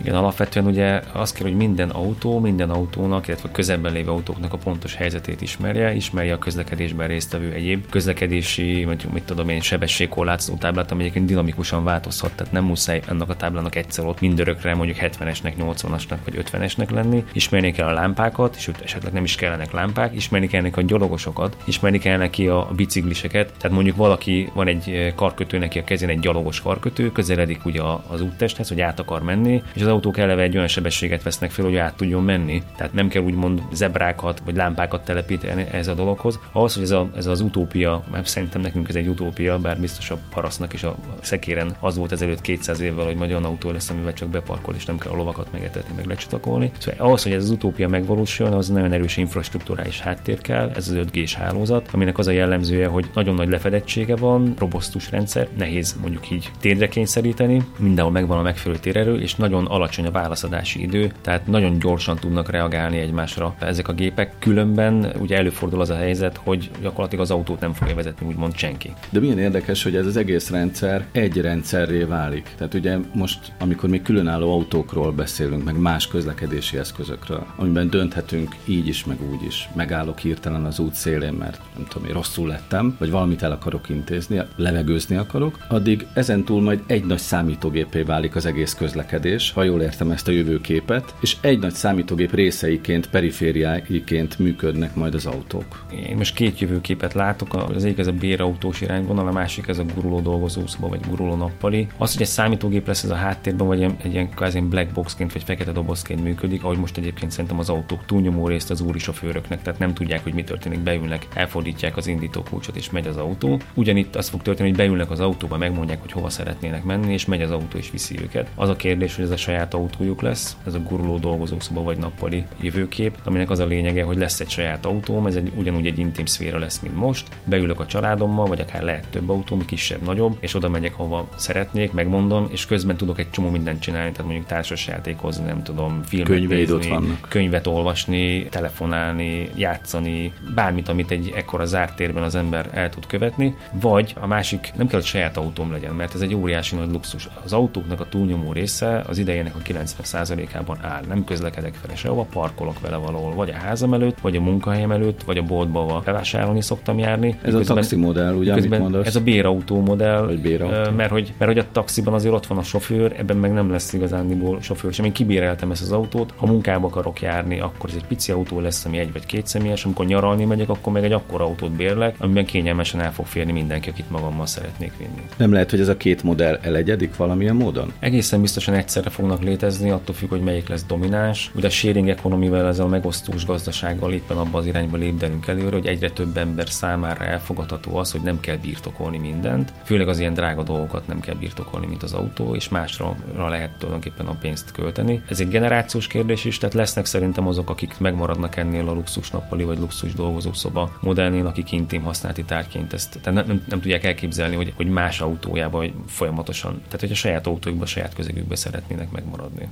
[0.03, 4.53] Igen, alapvetően ugye az kell, hogy minden autó, minden autónak, illetve a közelben lévő autóknak
[4.53, 10.55] a pontos helyzetét ismerje, ismerje a közlekedésben résztvevő egyéb közlekedési, vagy mit tudom én, sebességkorlátozó
[10.55, 14.99] táblát, ami egyébként dinamikusan változhat, tehát nem muszáj ennek a táblának egyszer ott mindörökre mondjuk
[15.01, 17.25] 70-esnek, 80-asnak vagy 50-esnek lenni.
[17.33, 21.99] Ismerni kell a lámpákat, és esetleg nem is kellenek lámpák, ismerni kell a gyalogosokat, ismerni
[21.99, 23.53] kell neki a bicikliseket.
[23.59, 28.21] Tehát mondjuk valaki van egy karkötő neki a kezén egy gyalogos karkötő, közeledik ugye az
[28.21, 31.77] úttesthez, hogy át akar menni, és az autók eleve egy olyan sebességet vesznek fel, hogy
[31.77, 32.63] át tudjon menni.
[32.77, 36.39] Tehát nem kell úgymond zebrákat vagy lámpákat telepíteni ez a dologhoz.
[36.53, 40.11] Ahhoz, hogy ez, a, ez az utópia, mert szerintem nekünk ez egy utópia, bár biztos
[40.11, 44.13] a parasznak is a szekéren az volt ezelőtt 200 évvel, hogy majd autó lesz, amivel
[44.13, 46.71] csak beparkol, és nem kell a lovakat megetetni, meg lecsatakolni.
[46.79, 51.07] Szóval ahhoz, hogy ez az utópia megvalósuljon, az nagyon erős infrastruktúrális háttér kell, ez az
[51.13, 56.31] 5G-s hálózat, aminek az a jellemzője, hogy nagyon nagy lefedettsége van, robosztus rendszer, nehéz mondjuk
[56.31, 61.47] így térdre kényszeríteni, mindenhol megvan a megfelelő térerő, és nagyon alacsony a válaszadási idő, tehát
[61.47, 64.35] nagyon gyorsan tudnak reagálni egymásra ezek a gépek.
[64.39, 68.93] Különben ugye előfordul az a helyzet, hogy gyakorlatilag az autót nem fogja vezetni úgymond senki.
[69.11, 72.51] De milyen érdekes, hogy ez az egész rendszer egy rendszerré válik.
[72.57, 78.89] Tehát ugye most, amikor még különálló autókról beszélünk, meg más közlekedési eszközökről, amiben dönthetünk így
[78.89, 79.69] is, meg úgy is.
[79.75, 83.89] Megállok hirtelen az út szélén, mert nem tudom, én rosszul lettem, vagy valamit el akarok
[83.89, 89.62] intézni, levegőzni akarok, addig ezen túl majd egy nagy számítógépé válik az egész közlekedés, ha
[89.65, 95.85] jól értem ezt a jövőképet, és egy nagy számítógép részeiként, perifériáiként működnek majd az autók.
[96.09, 99.85] Én most két jövőképet látok, az egyik ez a bérautós irányvonal, a másik ez a
[99.95, 101.87] guruló dolgozószoba, vagy guruló nappali.
[101.99, 105.43] Az, hogy egy számítógép lesz ez a háttérben, vagy egy ilyen kvázi black boxként, vagy
[105.43, 109.81] fekete dobozként működik, ahogy most egyébként szerintem az autók túlnyomó részt az úri sofőröknek, tehát
[109.81, 112.43] nem tudják, hogy mi történik, beülnek, elfordítják az indító
[112.75, 113.61] és megy az autó.
[113.75, 117.43] Ugyanitt az fog történni, hogy beülnek az autóba, megmondják, hogy hova szeretnének menni, és megy
[117.43, 118.51] az autó és viszi őket.
[118.55, 122.45] Az a kérdés, hogy ez a saját autójuk lesz, ez a guruló dolgozószoba vagy nappali
[122.61, 126.27] jövőkép, aminek az a lényege, hogy lesz egy saját autóm, ez egy, ugyanúgy egy intim
[126.27, 127.29] szféra lesz, mint most.
[127.45, 131.93] Beülök a családommal, vagy akár lehet több autóm, kisebb, nagyobb, és oda megyek, hova szeretnék,
[131.93, 136.89] megmondom, és közben tudok egy csomó mindent csinálni, tehát mondjuk társasjátékozni, nem tudom, filmet nézni,
[136.89, 137.27] vannak.
[137.29, 143.57] könyvet olvasni, telefonálni, játszani, bármit, amit egy ekkora zárt térben az ember el tud követni,
[143.73, 147.29] vagy a másik nem kell, hogy saját autóm legyen, mert ez egy óriási nagy luxus.
[147.45, 151.03] Az autóknak a túlnyomó része az idejének a 90%-ában áll.
[151.09, 155.23] Nem közlekedek fel sehova, parkolok vele valahol, vagy a házam előtt, vagy a munkahelyem előtt,
[155.23, 157.39] vagy a boltba, bevásárolni szoktam járni.
[157.43, 159.07] Ez a taxi modell, ugye, amit mondasz?
[159.07, 160.91] Ez a bérautó modell, Vagy bérautó.
[160.91, 163.93] mert hogy, mert hogy a taxiban azért ott van a sofőr, ebben meg nem lesz
[163.93, 165.05] igazándiból sofőr sem.
[165.05, 168.85] Én kibéreltem ezt az autót, ha munkába akarok járni, akkor ez egy pici autó lesz,
[168.85, 172.45] ami egy vagy két személyes, amikor nyaralni megyek, akkor meg egy akkora autót bérlek, amiben
[172.45, 175.23] kényelmesen el fog férni mindenki, akit magammal szeretnék vinni.
[175.37, 177.93] Nem lehet, hogy ez a két modell elegyedik valamilyen módon?
[177.99, 181.51] Egészen biztosan egyszerre fognak létezni, attól függ, hogy melyik lesz domináns.
[181.55, 185.87] Ugye a sharing economy-vel, ezzel a megosztós gazdasággal éppen abba az irányba lépdelünk előre, hogy
[185.87, 189.73] egyre több ember számára elfogadható az, hogy nem kell birtokolni mindent.
[189.85, 194.27] Főleg az ilyen drága dolgokat nem kell birtokolni, mint az autó, és másra lehet tulajdonképpen
[194.27, 195.23] a pénzt költeni.
[195.29, 199.65] Ez egy generációs kérdés is, tehát lesznek szerintem azok, akik megmaradnak ennél a luxus nappali
[199.65, 204.57] vagy luxus dolgozószoba modellnél, akik intim használati tárgyként ezt tehát nem, nem, nem, tudják elképzelni,
[204.57, 209.11] hogy, hogy más autójába vagy folyamatosan, tehát hogy a saját autójukba, a saját közegükbe szeretnének
[209.23, 209.69] megmaradni.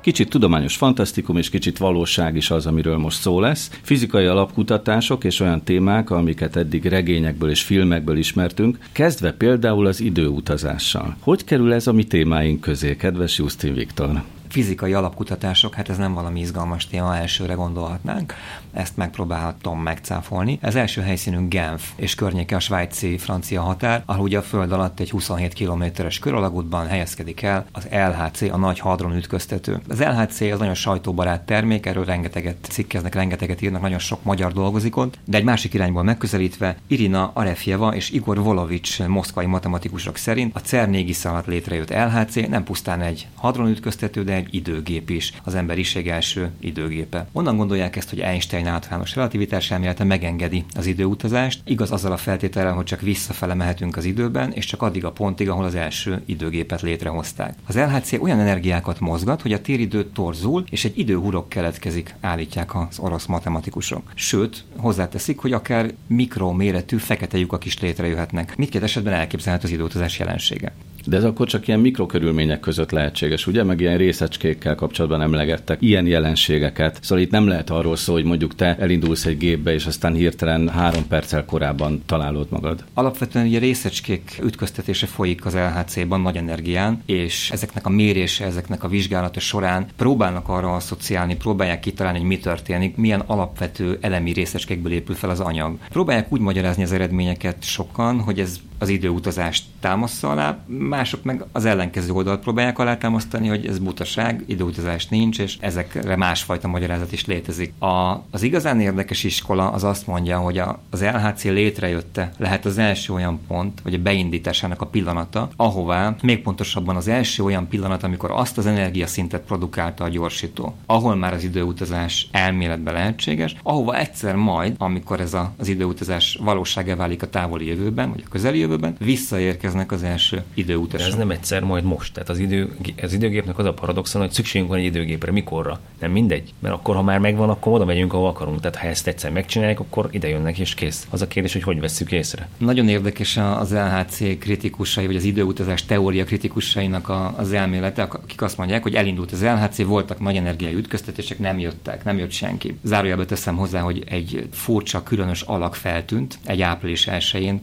[0.00, 3.70] Kicsit tudományos fantasztikum és kicsit valóság is az, amiről most szó lesz.
[3.82, 11.16] Fizikai alapkutatások és olyan témák, amiket eddig regényekből és filmekből ismertünk, kezdve például az időutazással.
[11.20, 14.22] Hogy kerül ez a mi témáink közé, kedves Justin Viktor?
[14.56, 18.34] Fizikai alapkutatások, hát ez nem valami izgalmas téma, elsőre gondolhatnánk,
[18.72, 20.58] ezt megpróbálhatom megcáfolni.
[20.60, 25.10] Ez első helyszínünk Genf és környéke a svájci-francia határ, ahol ugye a föld alatt egy
[25.10, 29.80] 27 kilométeres köralagútban helyezkedik el az LHC, a nagy hadron ütköztető.
[29.88, 34.96] Az LHC az nagyon sajtóbarát termék, erről rengeteget cikkeznek, rengeteget írnak, nagyon sok magyar dolgozik
[34.96, 40.60] ott, de egy másik irányból megközelítve Irina Arefjeva és Igor Volovics moszkvai matematikusok szerint a
[40.60, 46.08] CERN égisze létrejött LHC nem pusztán egy hadron ütköztető, de egy időgép is, az emberiség
[46.08, 47.26] első időgépe.
[47.32, 52.72] Onnan gondolják ezt, hogy Einstein általános relativitás elmélete megengedi az időutazást, igaz azzal a feltétellel,
[52.72, 56.82] hogy csak visszafele mehetünk az időben, és csak addig a pontig, ahol az első időgépet
[56.82, 57.54] létrehozták.
[57.66, 62.98] Az LHC olyan energiákat mozgat, hogy a téridő torzul, és egy időhurok keletkezik, állítják az
[62.98, 64.12] orosz matematikusok.
[64.14, 68.56] Sőt, hozzáteszik, hogy akár mikroméretű fekete lyukak is létrejöhetnek.
[68.56, 70.72] Mindkét esetben elképzelhető az időutazás jelensége.
[71.06, 73.62] De ez akkor csak ilyen mikrokörülmények között lehetséges, ugye?
[73.62, 76.98] Meg ilyen részecskékkel kapcsolatban emlegettek ilyen jelenségeket.
[77.02, 80.68] Szóval itt nem lehet arról szó, hogy mondjuk te elindulsz egy gépbe, és aztán hirtelen
[80.68, 82.84] három perccel korábban találod magad.
[82.94, 88.88] Alapvetően ugye részecskék ütköztetése folyik az LHC-ban nagy energián, és ezeknek a mérése, ezeknek a
[88.88, 95.14] vizsgálata során próbálnak arra asszociálni, próbálják kitalálni, hogy mi történik, milyen alapvető elemi részecskékből épül
[95.14, 95.78] fel az anyag.
[95.88, 101.64] Próbálják úgy magyarázni az eredményeket sokan, hogy ez az időutazást támaszza alá, mások meg az
[101.64, 107.72] ellenkező oldalt próbálják alátámasztani, hogy ez butaság, időutazás nincs, és ezekre másfajta magyarázat is létezik.
[107.78, 112.78] A, az igazán érdekes iskola az azt mondja, hogy a, az LHC létrejötte lehet az
[112.78, 118.02] első olyan pont, vagy a beindításának a pillanata, ahová még pontosabban az első olyan pillanat,
[118.02, 124.34] amikor azt az energiaszintet produkálta a gyorsító, ahol már az időutazás elméletben lehetséges, ahova egyszer
[124.34, 129.06] majd, amikor ez a, az időutazás valóságá válik a távoli jövőben, vagy a közeli közeljövőben
[129.06, 131.08] visszaérkeznek az első időutasok.
[131.08, 132.12] Ez nem egyszer, majd most.
[132.12, 135.32] Tehát az, idő, az időgépnek az a paradoxon, hogy szükségünk van egy időgépre.
[135.32, 135.80] Mikorra?
[136.00, 136.52] Nem mindegy.
[136.58, 138.60] Mert akkor, ha már megvan, akkor oda megyünk, ahol akarunk.
[138.60, 141.06] Tehát ha ezt egyszer megcsinálják, akkor ide jönnek és kész.
[141.10, 142.48] Az a kérdés, hogy hogy veszük észre.
[142.58, 148.82] Nagyon érdekes az LHC kritikusai, vagy az időutazás teória kritikusainak az elmélete, akik azt mondják,
[148.82, 152.78] hogy elindult az LHC, voltak nagy energiai ütköztetések, nem jöttek, nem jött senki.
[152.82, 157.60] Zárójelbe teszem hozzá, hogy egy furcsa, különös alak feltűnt egy április 1-én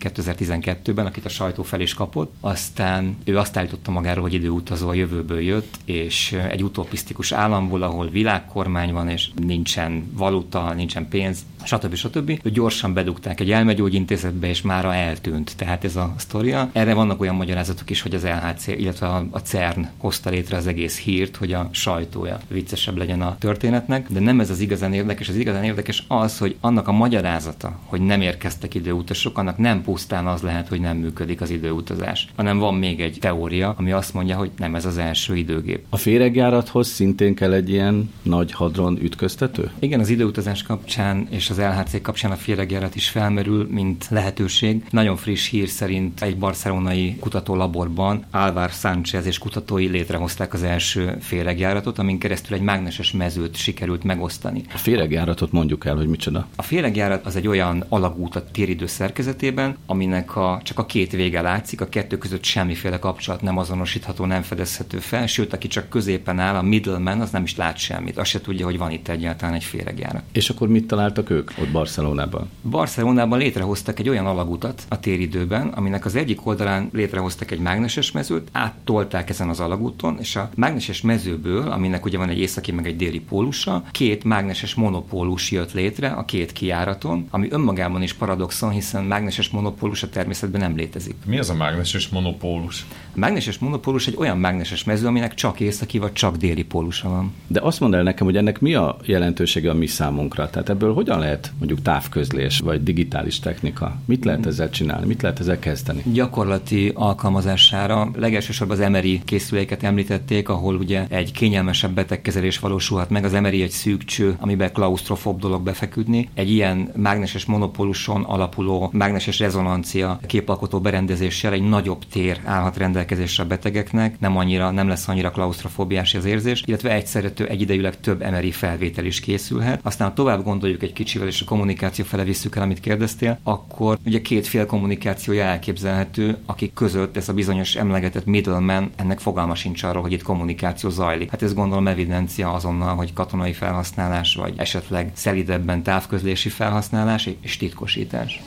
[0.94, 2.34] 2012-ben, akit a sajtó fel is kapott.
[2.40, 8.10] Aztán ő azt állította magáról, hogy időutazó a jövőből jött, és egy utopisztikus államból, ahol
[8.10, 11.96] világkormány van, és nincsen valuta, nincsen pénz, stb.
[11.96, 12.40] stb.
[12.44, 15.54] Ő gyorsan bedugták egy elmegyógyintézetbe, és mára eltűnt.
[15.58, 16.70] Tehát ez a sztoria.
[16.72, 21.00] Erre vannak olyan magyarázatok is, hogy az LHC, illetve a CERN hozta létre az egész
[21.00, 25.30] hírt, hogy a sajtója viccesebb legyen a történetnek, de nem ez az igazán érdekes.
[25.30, 30.28] Az igazán érdekes az, hogy annak a magyarázata, hogy nem érkeztek időutasok, annak nem pusztán
[30.28, 34.38] az lehet, hogy nem működik az időutazás, hanem van még egy teória, ami azt mondja,
[34.38, 35.86] hogy nem ez az első időgép.
[35.90, 39.72] A féregjárathoz szintén kell egy ilyen nagy hadron ütköztető?
[39.80, 44.86] Igen, az időutazás kapcsán és az LHC kapcsán a féregjárat is felmerül, mint lehetőség.
[44.90, 52.00] Nagyon friss hír szerint egy barcelonai kutatólaborban Álvár Sánchez és kutatói létrehozták az első féregjáratot,
[52.00, 54.64] amin keresztül egy mágneses mezőt sikerült megosztani.
[54.74, 56.48] A féregjáratot mondjuk el, hogy micsoda.
[56.56, 61.42] A féregjárat az egy olyan alagút a téridő szerkezetében, aminek a, csak a két vége
[61.42, 66.40] látszik, a kettő között semmiféle kapcsolat nem azonosítható, nem fedezhető fel, sőt, aki csak középen
[66.40, 69.56] áll, a middleman, az nem is lát semmit, azt se tudja, hogy van itt egyáltalán
[69.56, 70.24] egy féregjárat.
[70.32, 72.50] És akkor mit találtak ők ott Barcelonában?
[72.70, 78.50] Barcelonában létrehoztak egy olyan alagutat a téridőben, aminek az egyik oldalán létrehoztak egy mágneses mezőt,
[78.52, 82.96] áttolták ezen az alagúton, és a mágneses mezőből, aminek ugye van egy északi meg egy
[82.96, 89.04] déli pólusa, két mágneses monopólus jött létre a két kiáraton, ami önmagában is paradoxon, hiszen
[89.04, 91.16] mágneses monopólus a természetben nem létezik.
[91.26, 92.86] Mi az a mágneses monopólus?
[93.16, 97.34] A mágneses monopólus egy olyan mágneses mező, aminek csak északi vagy csak déli pólusa van.
[97.48, 100.50] De azt mondd el nekem, hogy ennek mi a jelentősége a mi számunkra?
[100.50, 103.96] Tehát ebből hogyan lehet mondjuk távközlés vagy digitális technika?
[104.06, 105.06] Mit lehet ezzel csinálni?
[105.06, 106.04] Mit lehet ezzel kezdeni?
[106.14, 113.24] Gyakorlati alkalmazására legelsősorban az MRI készüléket említették, ahol ugye egy kényelmesebb betegkezelés valósulhat meg.
[113.24, 116.30] Az MRI egy szűk cső, amiben klaustrofób dolog befeküdni.
[116.34, 123.48] Egy ilyen mágneses monopóluson alapuló mágneses rezonancia képalkotó berendezéssel egy nagyobb tér állhat rendelkezésre a
[123.48, 129.06] betegeknek, nem annyira, nem lesz annyira klaustrofóbiás az érzés, illetve egyszerre egyidejűleg több MRI felvétel
[129.06, 129.80] is készülhet.
[129.84, 134.22] Aztán tovább gondoljuk egy kicsivel, és a kommunikáció fele visszük el, amit kérdeztél, akkor ugye
[134.22, 140.02] két fél kommunikációja elképzelhető, akik között ez a bizonyos emlegetett middleman, ennek fogalma sincs arról,
[140.02, 141.30] hogy itt kommunikáció zajlik.
[141.30, 148.42] Hát ez gondolom evidencia azonnal, hogy katonai felhasználás, vagy esetleg szelidebben távközlési felhasználás és titkosítás.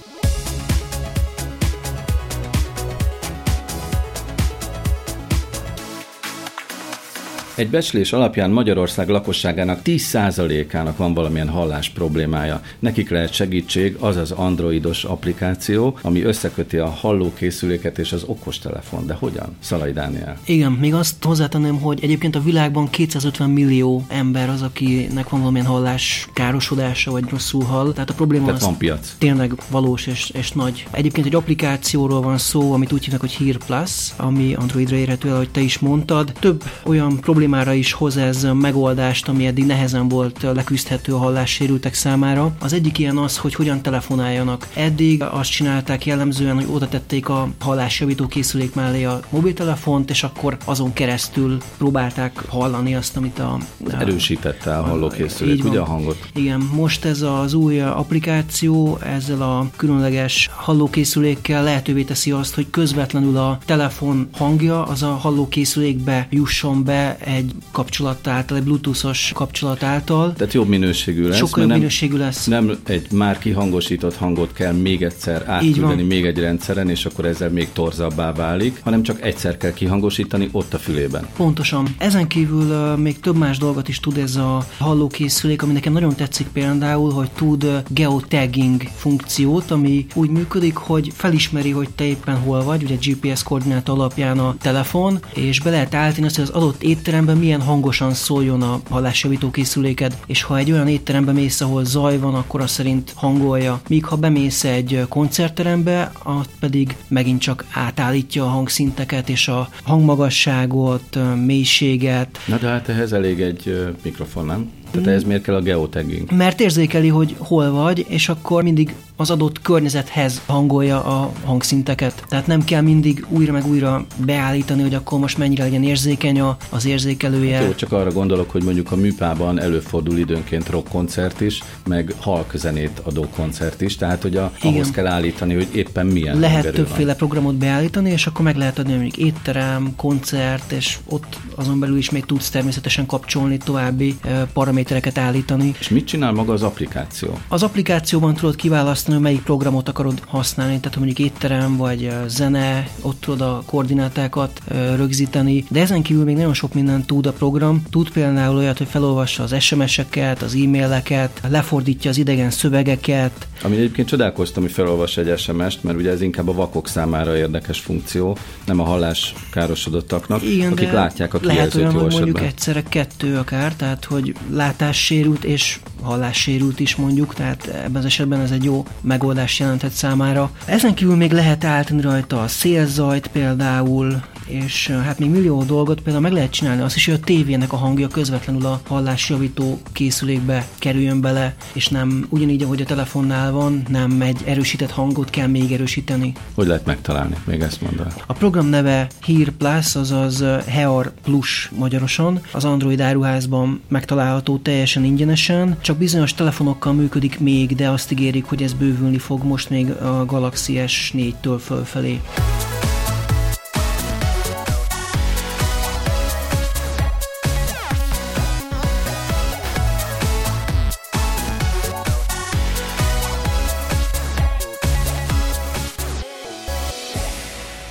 [7.56, 12.60] Egy becslés alapján Magyarország lakosságának 10%-ának van valamilyen hallás problémája.
[12.78, 19.06] Nekik lehet segítség az az androidos applikáció, ami összeköti a hallókészüléket és az okostelefon.
[19.06, 19.56] De hogyan?
[19.60, 20.38] Szalai Dániel.
[20.44, 25.66] Igen, még azt hozzátenném, hogy egyébként a világban 250 millió ember az, akinek van valamilyen
[25.66, 27.92] hallás károsodása, vagy rosszul hall.
[27.92, 29.14] Tehát a probléma Tehát az van piac.
[29.18, 30.86] tényleg valós és, és nagy.
[30.90, 35.34] Egyébként egy applikációról van szó, amit úgy hívnak, hogy Hear Plus, ami Androidra érhető el,
[35.34, 36.32] ahogy te is mondtad.
[36.40, 41.94] Több olyan probléma problémára is hoz ez megoldást, ami eddig nehezen volt leküzdhető a hallássérültek
[41.94, 42.54] számára.
[42.60, 44.68] Az egyik ilyen az, hogy hogyan telefonáljanak.
[44.74, 50.56] Eddig azt csinálták jellemzően, hogy oda tették a hallásjavító készülék mellé a mobiltelefont, és akkor
[50.64, 53.58] azon keresztül próbálták hallani azt, amit a...
[53.90, 56.28] a erősítette a hallókészülék, ugye a hangot?
[56.34, 63.36] Igen, most ez az új applikáció ezzel a különleges hallókészülékkel lehetővé teszi azt, hogy közvetlenül
[63.36, 70.32] a telefon hangja az a hallókészülékbe jusson be egy kapcsolat által, egy bluetoothos kapcsolat által.
[70.32, 71.36] Tehát jobb minőségű lesz.
[71.36, 72.46] Sokkal jobb nem, minőségű lesz.
[72.46, 77.50] Nem egy már kihangosított hangot kell még egyszer átküldeni még egy rendszeren, és akkor ezzel
[77.50, 81.26] még torzabbá válik, hanem csak egyszer kell kihangosítani ott a fülében.
[81.36, 81.94] Pontosan.
[81.98, 86.14] Ezen kívül uh, még több más dolgot is tud ez a hallókészülék, ami nekem nagyon
[86.14, 92.62] tetszik például, hogy tud geotagging funkciót, ami úgy működik, hogy felismeri, hogy te éppen hol
[92.62, 96.82] vagy, ugye GPS koordinát alapján a telefon, és be lehet állítani azt, hogy az adott
[96.82, 101.84] étterem étteremben milyen hangosan szóljon a hallásjavító készüléked, és ha egy olyan étterembe mész, ahol
[101.84, 103.80] zaj van, akkor azt szerint hangolja.
[103.88, 111.18] Míg ha bemész egy koncertterembe, azt pedig megint csak átállítja a hangszinteket és a hangmagasságot,
[111.44, 112.38] mélységet.
[112.46, 114.70] Na de hát ehhez elég egy mikrofon, nem?
[114.90, 116.32] Tehát ez miért kell a geotagging?
[116.32, 122.24] Mert érzékeli, hogy hol vagy, és akkor mindig az adott környezethez hangolja a hangszinteket.
[122.28, 126.86] Tehát nem kell mindig újra meg újra beállítani, hogy akkor most mennyire legyen érzékeny az
[126.86, 127.60] érzékelője.
[127.60, 133.26] Jó, csak arra gondolok, hogy mondjuk a műpában előfordul időnként rockkoncert is, meg halkzenét adó
[133.36, 137.16] koncert is, tehát hogy a, ahhoz kell állítani, hogy éppen milyen Lehet többféle van.
[137.16, 142.10] programot beállítani, és akkor meg lehet adni mondjuk étterem, koncert, és ott azon belül is
[142.10, 144.18] még tudsz természetesen kapcsolni, további
[144.52, 144.75] paramétereket
[145.14, 145.74] állítani.
[145.78, 147.38] És mit csinál maga az applikáció?
[147.48, 152.88] Az applikációban tudod kiválasztani választani, hogy melyik programot akarod használni, tehát mondjuk étterem vagy zene,
[153.00, 154.60] ott tudod a koordinátákat
[154.96, 157.82] rögzíteni, de ezen kívül még nagyon sok mindent tud a program.
[157.90, 163.46] Tud például olyat, hogy felolvassa az SMS-eket, az e-maileket, lefordítja az idegen szövegeket.
[163.62, 167.80] Ami egyébként csodálkoztam, hogy felolvas egy SMS-t, mert ugye ez inkább a vakok számára érdekes
[167.80, 168.36] funkció,
[168.66, 173.74] nem a hallás károsodottaknak, Igen, akik látják a lehet olyan, hogy mondjuk egyszerre kettő akár,
[173.74, 174.34] tehát hogy
[174.66, 180.50] látássérült és hallássérült is mondjuk, tehát ebben az esetben ez egy jó megoldást jelenthet számára.
[180.64, 186.22] Ezen kívül még lehet állítani rajta a szélzajt például, és hát még millió dolgot például
[186.22, 191.20] meg lehet csinálni azt is, hogy a tévének a hangja közvetlenül a hallásjavító készülékbe kerüljön
[191.20, 196.32] bele, és nem ugyanígy, ahogy a telefonnál van, nem egy erősített hangot kell még erősíteni.
[196.54, 197.36] Hogy lehet megtalálni?
[197.44, 198.10] Még ezt mondani.
[198.26, 202.40] A program neve Hear Plus, azaz Hear Plus magyarosan.
[202.52, 208.62] Az Android áruházban megtalálható teljesen ingyenesen, csak bizonyos telefonokkal működik még, de azt ígérik, hogy
[208.62, 212.20] ez bővülni fog most még a Galaxy S4-től fölfelé.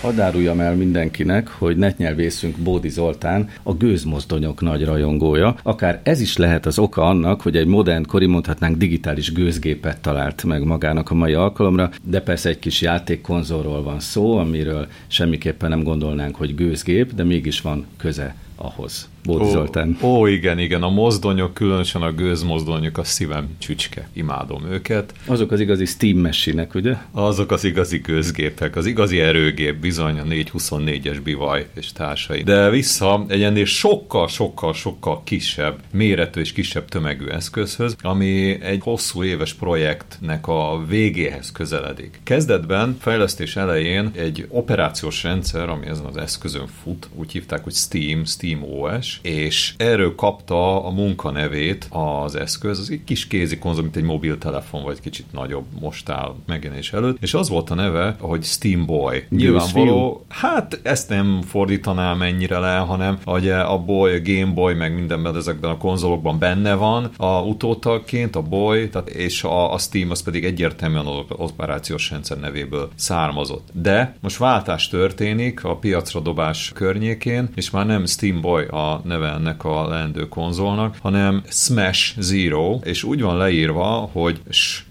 [0.05, 5.55] Hadd áruljam el mindenkinek, hogy netnyelvészünk Bódi Zoltán a gőzmozdonyok nagy rajongója.
[5.63, 10.43] Akár ez is lehet az oka annak, hogy egy modern, kori mondhatnánk digitális gőzgépet talált
[10.43, 15.83] meg magának a mai alkalomra, de persze egy kis játékkonzolról van szó, amiről semmiképpen nem
[15.83, 19.09] gondolnánk, hogy gőzgép, de mégis van köze ahhoz.
[19.25, 19.97] Bódi ó, Zoltán.
[20.01, 24.09] Ó, igen, igen, a mozdonyok, különösen a gőzmozdonyok a szívem csücske.
[24.13, 25.13] Imádom őket.
[25.25, 26.95] Azok az igazi Steam messinek, ugye?
[27.11, 32.43] Azok az igazi gőzgépek, az igazi erőgép, bizony a 424-es bivaj és társai.
[32.43, 38.81] De vissza egy ennél sokkal, sokkal, sokkal kisebb méretű és kisebb tömegű eszközhöz, ami egy
[38.83, 42.19] hosszú éves projektnek a végéhez közeledik.
[42.23, 48.25] Kezdetben, fejlesztés elején egy operációs rendszer, ami ezen az eszközön fut, úgy hívták, hogy Steam,
[48.25, 53.95] Steam OS, és erről kapta a munkanevét az eszköz, az egy kis kézi konzol, mint
[53.95, 58.43] egy mobiltelefon, vagy kicsit nagyobb most áll megjelenés előtt, és az volt a neve, hogy
[58.43, 59.23] Steam Boy.
[59.29, 64.95] Nyilvánvaló, hát ezt nem fordítanám ennyire le, hanem hogy a Boy, a Game Boy, meg
[64.95, 70.09] mindenben ezekben a konzolokban benne van a utótagként, a Boy, tehát, és a, a Steam
[70.09, 73.67] az pedig egyértelműen az operációs rendszer nevéből származott.
[73.73, 79.27] De most váltás történik a piacra dobás környékén, és már nem Steam Boy a neve
[79.27, 84.41] ennek a leendő konzolnak, hanem Smash Zero, és úgy van leírva, hogy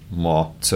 [0.08, 0.72] ma, c,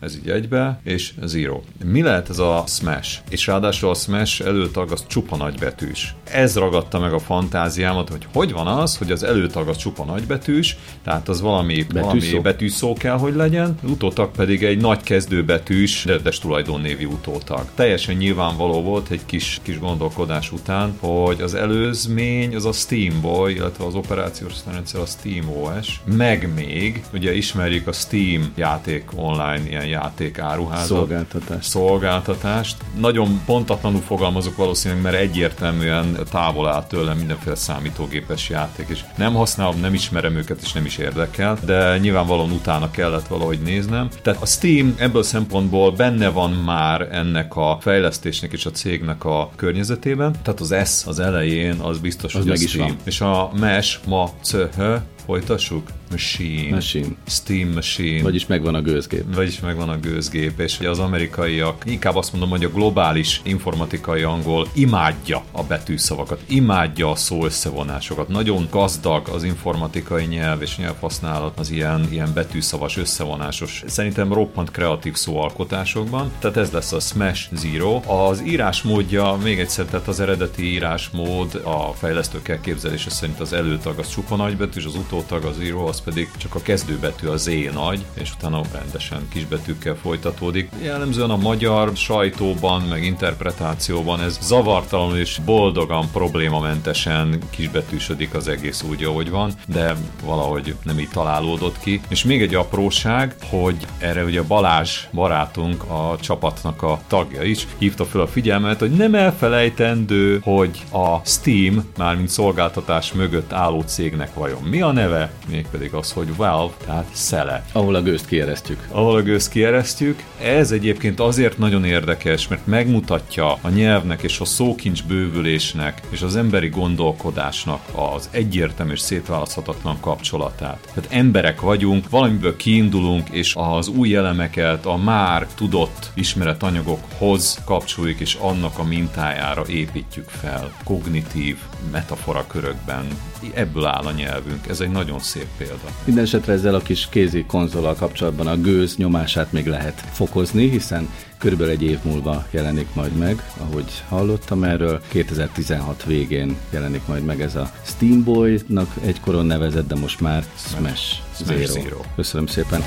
[0.00, 1.60] ez így egybe, és zero.
[1.84, 3.18] Mi lehet ez a smash?
[3.28, 6.14] És ráadásul a smash előtag az csupa nagybetűs.
[6.24, 10.76] Ez ragadta meg a fantáziámat, hogy hogy van az, hogy az előtag az csupa nagybetűs,
[11.04, 16.38] tehát az valami betűszó, valami betűszó kell, hogy legyen, utótag pedig egy nagy kezdőbetűs, rendes
[16.38, 17.64] tulajdonnévi utótag.
[17.74, 23.54] Teljesen nyilvánvaló volt egy kis, kis gondolkodás után, hogy az előzmény az a Steam Boy,
[23.54, 29.68] illetve az operációs rendszer a Steam OS, meg még, ugye ismerjük a Steam játék online,
[29.68, 30.86] ilyen játék áruházat.
[30.86, 31.68] Szolgáltatást.
[31.68, 32.76] Szolgáltatást.
[32.98, 39.80] Nagyon pontatlanul fogalmazok valószínűleg, mert egyértelműen távol áll tőlem mindenféle számítógépes játék, és nem használom,
[39.80, 44.08] nem ismerem őket, és nem is érdekel, de nyilvánvalóan utána kellett valahogy néznem.
[44.22, 49.24] Tehát a Steam ebből a szempontból benne van már ennek a fejlesztésnek és a cégnek
[49.24, 52.86] a környezetében, tehát az S az elején az biztos, az hogy meg a is Steam.
[52.86, 52.96] van.
[53.04, 54.80] És a MES, ma, CH,
[55.26, 55.88] folytassuk?
[56.10, 56.74] Machine.
[56.74, 57.06] Machine.
[57.26, 58.22] Steam Machine.
[58.22, 59.34] Vagyis megvan a gőzgép.
[59.34, 64.68] Vagyis megvan a gőzgép, és az amerikaiak, inkább azt mondom, hogy a globális informatikai angol
[64.72, 68.28] imádja a betűszavakat, imádja a szó összevonásokat.
[68.28, 73.82] Nagyon gazdag az informatikai nyelv és nyelvhasználat az ilyen, ilyen betűszavas összevonásos.
[73.86, 78.00] Szerintem roppant kreatív szóalkotásokban, tehát ez lesz a Smash Zero.
[78.06, 84.08] Az írásmódja, még egyszer, tehát az eredeti írásmód a fejlesztők elképzelése szerint az előtag az
[84.08, 88.04] csupa nagybetűs, az utó sajtótag, az író, az pedig csak a kezdőbetű a Z nagy,
[88.14, 90.70] és utána rendesen kisbetűkkel folytatódik.
[90.82, 99.04] Jellemzően a magyar sajtóban, meg interpretációban ez zavartalanul és boldogan, problémamentesen kisbetűsödik az egész úgy,
[99.04, 102.00] ahogy van, de valahogy nem így találódott ki.
[102.08, 108.04] És még egy apróság, hogy erre ugye Balázs barátunk, a csapatnak a tagja is hívta
[108.04, 114.62] fel a figyelmet, hogy nem elfelejtendő, hogy a Steam, mármint szolgáltatás mögött álló cégnek vajon
[114.62, 117.64] mi a neve, mégpedig az, hogy Valve, tehát szele.
[117.72, 118.86] Ahol a gőzt kieresztjük.
[118.90, 120.22] Ahol a gőzt kieresztjük.
[120.42, 126.36] Ez egyébként azért nagyon érdekes, mert megmutatja a nyelvnek és a szókincs bővülésnek és az
[126.36, 130.90] emberi gondolkodásnak az egyértelmű és szétválaszthatatlan kapcsolatát.
[130.94, 138.34] Tehát emberek vagyunk, valamiből kiindulunk, és az új elemeket a már tudott ismeretanyagokhoz kapcsoljuk, és
[138.34, 140.72] annak a mintájára építjük fel.
[140.84, 141.56] Kognitív
[141.92, 143.06] metafora körökben.
[143.54, 144.68] Ebből áll a nyelvünk.
[144.68, 145.75] Ez egy nagyon szép példa.
[146.04, 151.08] Mindenesetre ezzel a kis kézi konzolal kapcsolatban a gőz nyomását még lehet fokozni, hiszen
[151.38, 155.00] körülbelül egy év múlva jelenik majd meg, ahogy hallottam erről.
[155.08, 161.44] 2016 végén jelenik majd meg ez a Steamboy-nak egykoron nevezett, de most már Smash, Smash
[161.44, 161.82] Zero.
[161.82, 162.00] Zero.
[162.16, 162.80] Köszönöm szépen.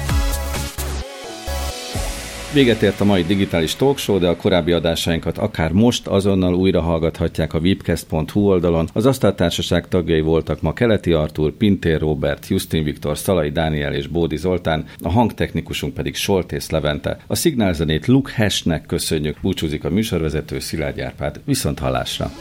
[2.54, 7.54] Véget ért a mai digitális talkshow, de a korábbi adásainkat akár most azonnal újra hallgathatják
[7.54, 8.90] a webcast.hu oldalon.
[8.94, 14.38] Az Asztaltársaság tagjai voltak ma Keleti Artur, Pintér Robert, Justin Viktor, Szalai Dániel és Bódi
[14.38, 17.20] Zoltán, a hangtechnikusunk pedig Soltész Levente.
[17.28, 21.42] A szignálzenét Luke Hashnek köszönjük, búcsúzik a műsorvezető Szilágy Árpád.
[21.46, 22.32] Viszont hallásra!